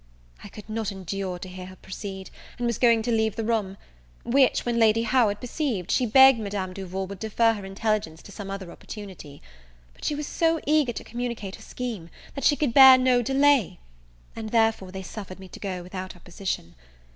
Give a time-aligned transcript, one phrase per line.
[0.43, 3.77] I could not endure to hear her proceed, and was going to leave the room;
[4.23, 8.49] which, when Lady Howard perceived, she begged Madame Duval would defer her intelligence to some
[8.49, 9.43] other opportunity;
[9.93, 13.77] but she was so eager to communicate her scheme, that she could bear no delay;
[14.35, 16.73] and therefore they suffered me to go without opposition.